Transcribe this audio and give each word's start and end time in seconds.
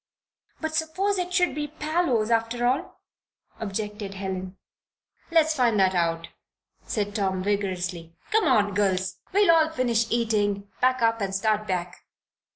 "But 0.59 0.73
suppose 0.73 1.19
it 1.19 1.31
should 1.31 1.53
be 1.53 1.67
Parloe's 1.67 2.31
after 2.31 2.65
all?" 2.65 3.01
objected 3.59 4.15
Helen. 4.15 4.57
"Let's 5.29 5.53
find 5.55 5.79
that 5.79 5.93
out," 5.93 6.29
said 6.87 7.13
Tom, 7.13 7.43
vigorously. 7.43 8.15
"Come 8.31 8.45
on, 8.45 8.73
girls. 8.73 9.17
We'll 9.31 9.69
finish 9.69 10.07
eating, 10.09 10.67
pack 10.81 11.03
up, 11.03 11.21
and 11.21 11.35
start 11.35 11.67
back. 11.67 12.03